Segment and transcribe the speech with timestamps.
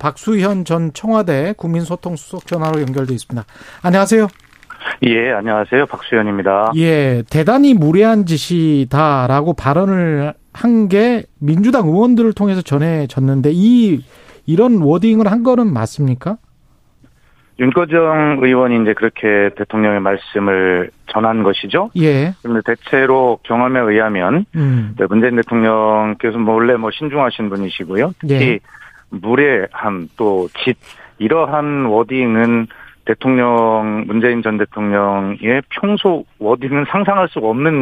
[0.00, 3.46] 박수현 전 청와대 국민소통수석 전화로 연결돼 있습니다.
[3.82, 4.26] 안녕하세요.
[5.02, 5.86] 예, 안녕하세요.
[5.86, 6.72] 박수현입니다.
[6.76, 14.02] 예, 대단히 무례한 짓이다라고 발언을 한 게 민주당 의원들을 통해서 전해졌는데 이
[14.46, 16.38] 이런 워딩을 한 거는 맞습니까?
[17.60, 21.90] 윤거정 의원이 이제 그렇게 대통령의 말씀을 전한 것이죠.
[21.98, 22.32] 예.
[22.42, 24.94] 그런데 대체로 경험에 의하면 음.
[24.98, 28.14] 네, 문재인 대통령께서 뭐 원래 뭐 신중하신 분이시고요.
[28.18, 28.58] 특히 예.
[29.10, 30.76] 무례함 또짓
[31.18, 32.66] 이러한 워딩은
[33.04, 37.72] 대통령 문재인 전 대통령의 평소 워딩은 상상할 수가 없는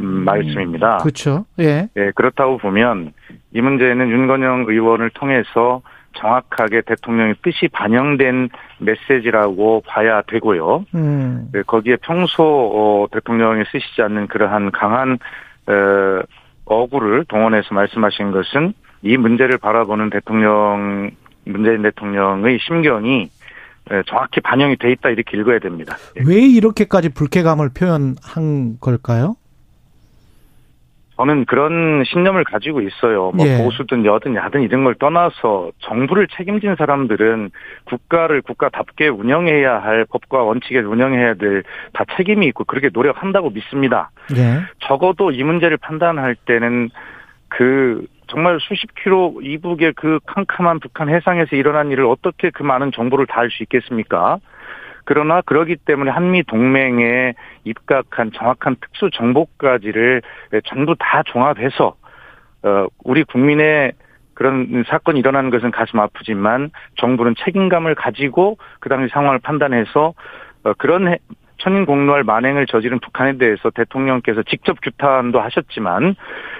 [0.00, 0.98] 음, 말씀입니다.
[0.98, 1.44] 그렇죠.
[1.58, 1.88] 예.
[1.96, 3.12] 예, 그렇다고 보면
[3.52, 5.82] 이 문제는 윤건영 의원을 통해서
[6.16, 10.84] 정확하게 대통령의 뜻이 반영된 메시지라고 봐야 되고요.
[10.94, 11.48] 음.
[11.52, 15.18] 네, 거기에 평소 어, 대통령이 쓰시지 않는 그러한 강한
[15.66, 16.20] 어,
[16.64, 21.10] 어구를 동원해서 말씀하신 것은 이 문제를 바라보는 대통령
[21.44, 23.30] 문재인 대통령의 심경이
[23.90, 25.96] 예, 정확히 반영이 돼 있다 이렇게 읽어야 됩니다.
[26.18, 26.22] 예.
[26.26, 29.36] 왜 이렇게까지 불쾌감을 표현한 걸까요?
[31.16, 33.32] 저는 그런 신념을 가지고 있어요.
[33.34, 33.58] 뭐 예.
[33.58, 37.50] 보수든 여든 야든 이런 걸 떠나서 정부를 책임진 사람들은
[37.86, 44.10] 국가를 국가답게 운영해야 할 법과 원칙에 운영해야 될 다 책임이 있고 그렇게 노력한다고 믿습니다.
[44.36, 44.60] 예.
[44.86, 46.90] 적어도 이 문제를 판단할 때는
[47.48, 53.26] 그 정말 수십 킬로 이북의 그 캄캄한 북한 해상에서 일어난 일을 어떻게 그 많은 정보를
[53.26, 54.38] 다 알 수 있겠습니까?
[55.04, 60.20] 그러나 그러기 때문에 한미 동맹에 입각한 정확한 특수 정보까지를
[60.66, 61.94] 전부 다 종합해서
[62.64, 63.92] 어 우리 국민의
[64.34, 70.12] 그런 사건이 일어나는 것은 가슴 아프지만 정부는 책임감을 가지고 그 당시 상황을 판단해서
[70.64, 71.18] 어 그런 해-
[71.58, 76.14] 천인공노할 만행을 저지른 북한에 대해서 대통령께서 직접 규탄도 하셨지만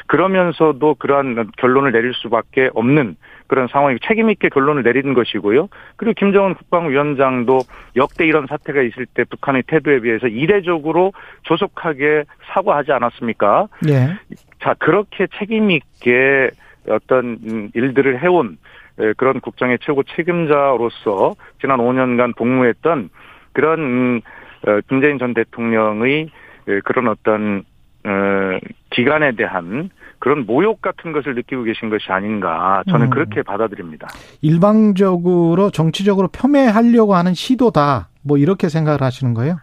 [0.06, 5.68] 그러면서도 그러한 결론을 내릴 수밖에 없는 그런 상황이 책임 있게 결론을 내리는 것이고요.
[5.96, 7.60] 그리고 김정은 국방위원장도
[7.96, 11.12] 역대 이런 사태가 있을 때 북한의 태도에 비해서 이례적으로
[11.44, 13.68] 조속하게 사과하지 않았습니까?
[13.88, 14.18] 예.
[14.60, 16.50] 자 그렇게 책임 있게
[16.88, 18.58] 어떤 음, 일들을 해온
[19.00, 23.10] 에, 그런 국정의 최고 책임자로서 지난 5년간 복무했던
[23.52, 24.20] 그런
[24.66, 26.30] 음, 어, 김재인 전 대통령의
[26.68, 27.64] 에, 그런 어떤
[28.04, 28.58] 어,
[28.90, 33.10] 기간에 대한 그런 모욕 같은 것을 느끼고 계신 것이 아닌가 저는 음.
[33.10, 34.08] 그렇게 받아들입니다.
[34.42, 38.08] 일방적으로 정치적으로 폄훼하려고 하는 시도다.
[38.22, 39.58] 뭐 이렇게 생각을 하시는 거예요?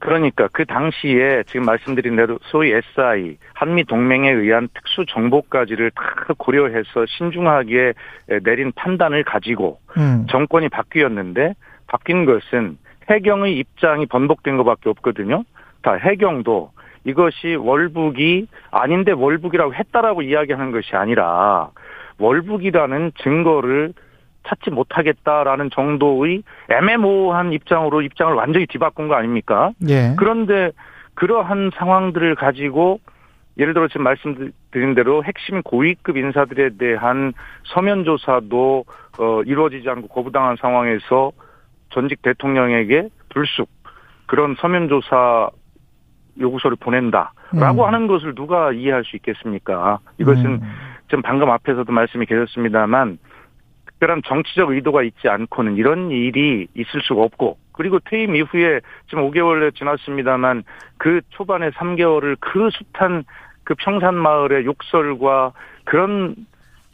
[0.00, 6.02] 그러니까 그 당시에 지금 말씀드린 대로 소위 SI 한미 동맹에 의한 특수 정보까지를 다
[6.38, 7.94] 고려해서 신중하게
[8.44, 10.26] 내린 판단을 가지고 음.
[10.30, 11.54] 정권이 바뀌었는데
[11.88, 12.78] 바뀐 것은
[13.10, 15.44] 해경의 입장이 번복된 것밖에 없거든요.
[15.82, 16.70] 다 해경도
[17.04, 21.70] 이것이 월북이 아닌데 월북이라고 했다라고 이야기하는 것이 아니라
[22.18, 23.94] 월북이라는 증거를
[24.46, 29.72] 찾지 못하겠다라는 정도의 애매모호한 입장으로 입장을 완전히 뒤바꾼 거 아닙니까?
[29.88, 30.14] 예.
[30.16, 30.72] 그런데
[31.14, 33.00] 그러한 상황들을 가지고
[33.58, 37.32] 예를 들어 지금 말씀드린 대로 핵심 고위급 인사들에 대한
[37.64, 38.84] 서면 조사도
[39.18, 41.32] 어 이루어지지 않고 거부당한 상황에서
[41.90, 43.68] 전직 대통령에게 불쑥
[44.26, 45.50] 그런 서면 조사
[46.38, 47.86] 요구서를 보낸다라고 음.
[47.86, 49.98] 하는 것을 누가 이해할 수 있겠습니까?
[50.18, 50.60] 이것은 음.
[51.08, 53.18] 지금 방금 앞에서도 말씀이 계셨습니다만
[53.86, 59.74] 특별한 정치적 의도가 있지 않고는 이런 일이 있을 수가 없고 그리고 퇴임 이후에 지금 5개월
[59.74, 60.64] 지났습니다만
[60.98, 63.24] 그 초반에 3개월을 그 숱한
[63.64, 65.52] 그 평산 마을의 욕설과
[65.84, 66.34] 그런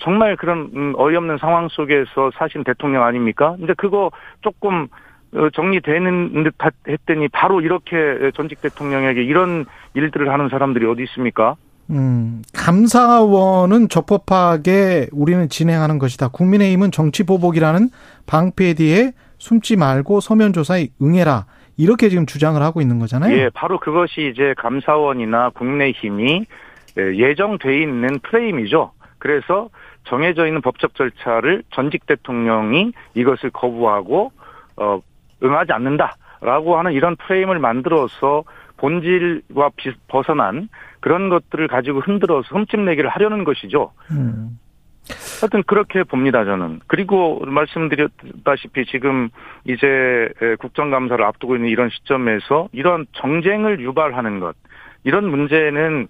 [0.04, 3.56] 정말 그런 음, 어이없는 상황 속에서 사신 대통령 아닙니까?
[3.58, 4.10] 근데 그거
[4.42, 4.86] 조금
[5.34, 6.54] 어, 정리되는 듯
[6.86, 11.56] 했더니 바로 이렇게 전직 대통령에게 이런 일들을 하는 사람들이 어디 있습니까?
[11.90, 16.28] 음, 감사원은 적법하게 우리는 진행하는 것이다.
[16.28, 17.88] 국민의힘은 정치보복이라는
[18.26, 21.46] 방패 뒤에 숨지 말고 서면 조사에 응해라.
[21.76, 23.36] 이렇게 지금 주장을 하고 있는 거잖아요.
[23.36, 26.46] 예, 바로 그것이 이제 감사원이나 국내힘이
[26.98, 28.92] 예, 예정돼 있는 프레임이죠.
[29.18, 29.70] 그래서
[30.04, 34.32] 정해져 있는 법적 절차를 전직 대통령이 이것을 거부하고
[34.76, 35.00] 어
[35.42, 38.44] 응하지 않는다라고 하는 이런 프레임을 만들어서
[38.76, 40.68] 본질과 비, 벗어난
[41.00, 43.92] 그런 것들을 가지고 흔들어서 흠집내기를 하려는 것이죠.
[44.10, 44.58] 음.
[45.40, 46.80] 하여튼 그렇게 봅니다, 저는.
[46.86, 49.28] 그리고 말씀드렸다시피 지금
[49.64, 50.30] 이제
[50.60, 54.56] 국정감사를 앞두고 있는 이런 시점에서 이런 정쟁을 유발하는 것,
[55.04, 56.08] 이런 문제는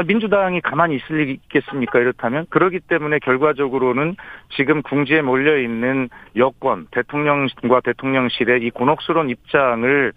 [0.00, 1.98] 민주당이 가만히 있을 리 있겠습니까?
[1.98, 4.16] 이렇다면 그러기 때문에 결과적으로는
[4.56, 10.12] 지금 궁지에 몰려 있는 여권 대통령과 대통령실의 이 곤혹스러운 입장을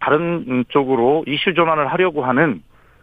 [0.00, 2.62] 다른 쪽으로 이슈 전환을 하려고 하는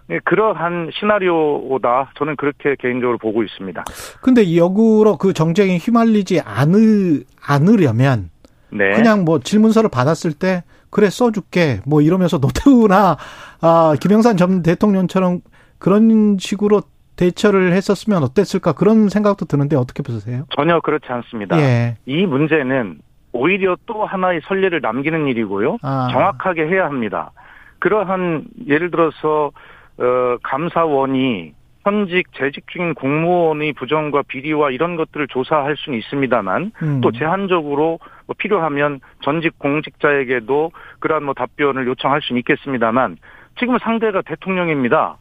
[0.09, 3.83] 예, 그러한 시나리오다 저는 그렇게 개인적으로 보고 있습니다.
[4.21, 8.29] 근데 역으로 그 정쟁에 휘말리지 않으 않으려면
[8.69, 8.91] 네.
[8.93, 13.17] 그냥 뭐 질문서를 받았을 때 그래 써줄게 뭐 이러면서 노태우나
[13.61, 15.41] 아 김영삼 전 대통령처럼
[15.79, 16.81] 그런 식으로
[17.15, 20.45] 대처를 했었으면 어땠을까 그런 생각도 드는데 어떻게 보세요?
[20.55, 21.59] 전혀 그렇지 않습니다.
[21.59, 21.97] 예.
[22.05, 22.99] 이 문제는
[23.31, 25.77] 오히려 또 하나의 선례를 남기는 일이고요.
[25.81, 26.07] 아.
[26.11, 27.31] 정확하게 해야 합니다.
[27.79, 29.51] 그러한 예를 들어서
[29.99, 31.53] 어 감사원이
[31.83, 37.01] 현직 재직 중인 공무원의 부정과 비리와 이런 것들을 조사할 수는 있습니다만 음.
[37.01, 43.17] 또 제한적으로 뭐 필요하면 전직 공직자에게도 그러한 뭐 답변을 요청할 수는 있겠습니다만
[43.57, 45.17] 지금 상대가 대통령입니다.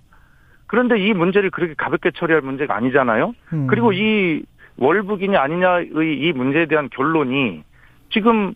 [0.66, 3.34] 그런데 이 문제를 그렇게 가볍게 처리할 문제가 아니잖아요.
[3.52, 3.66] 음.
[3.68, 4.42] 그리고 이
[4.78, 7.62] 월북이냐 아니냐의 이 문제에 대한 결론이
[8.10, 8.54] 지금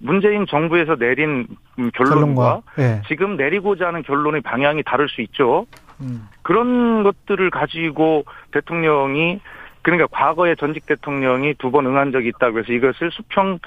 [0.00, 1.46] 문재인 정부에서 내린
[1.94, 3.02] 결론과, 네.
[3.08, 5.66] 지금 내리고자 하는 결론의 방향이 다를 수 있죠.
[6.00, 6.28] 음.
[6.42, 9.40] 그런 것들을 가지고 대통령이
[9.82, 13.58] 그러니까 과거에 전직 대통령이 두 번 응한 적이 있다고 해서 이것을 수평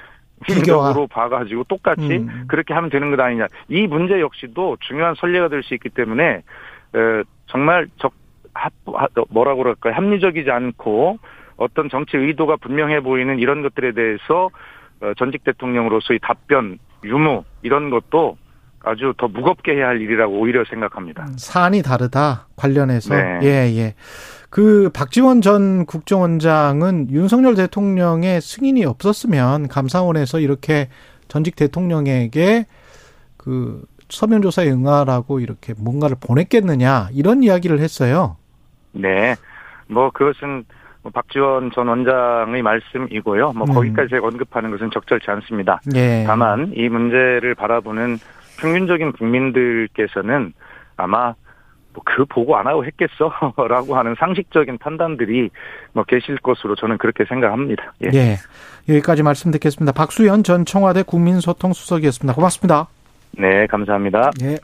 [0.46, 2.46] 비교적으로 봐가지고 똑같이 음.
[2.48, 3.48] 그렇게 하면 되는 것 아니냐.
[3.70, 6.42] 이 문제 역시도 중요한 선례가 될 수 있기 때문에 에,
[7.48, 8.14] 정말 적
[9.30, 9.94] 뭐라고 그럴까요?
[9.94, 11.20] 합리적이지 않고
[11.58, 14.50] 어떤 정치 의도가 분명해 보이는 이런 것들에 대해서
[15.02, 18.38] 어, 전직 대통령으로서의 답변 유무 이런 것도
[18.84, 21.24] 아주 더 무겁게 해야 할 일이라고 오히려 생각합니다.
[21.24, 23.40] 음, 사안이 다르다 관련해서 네.
[23.44, 23.48] 예
[23.78, 23.96] 예.
[24.50, 30.90] 그 박지원 전 국정원장은 윤석열 대통령의 승인이 없었으면 감사원에서 이렇게
[31.28, 32.66] 전직 대통령에게
[33.38, 33.82] 그
[34.12, 38.38] 서면 조사에 응하라고 이렇게 뭔가를 보냈겠느냐 이런 이야기를 했어요.
[38.92, 39.36] 네.
[39.88, 40.66] 뭐 그것은
[41.04, 43.54] 뭐 박지원 전 원장의 말씀이고요.
[43.54, 43.74] 뭐 음.
[43.74, 45.82] 거기까지 언급하는 것은 적절치 않습니다.
[45.96, 46.24] 예.
[46.28, 48.18] 다만 이 문제를 바라보는
[48.60, 50.54] 평균적인 국민들께서는
[50.98, 51.34] 아마
[51.94, 55.50] 뭐 그 보고 안 하고 했겠어라고 하는 상식적인 판단들이
[55.94, 57.94] 뭐 계실 것으로 저는 그렇게 생각합니다.
[58.04, 58.10] 예.
[58.14, 58.38] 예.
[58.90, 59.92] 여기까지 말씀 듣겠습니다.
[59.92, 62.34] 박수현 전 청와대 국민소통 수석이었습니다.
[62.34, 62.88] 고맙습니다.
[63.38, 64.32] 네, 감사합니다.
[64.42, 64.58] 예.